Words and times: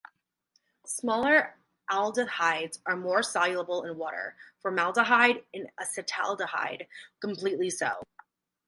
Smaller 0.87 1.59
aldehydes 1.91 2.79
are 2.87 2.95
more 2.97 3.21
soluble 3.21 3.83
in 3.83 3.99
water, 3.99 4.35
formaldehyde 4.59 5.43
and 5.53 5.69
acetaldehyde 5.79 6.87
completely 7.19 7.69
so. 7.69 8.01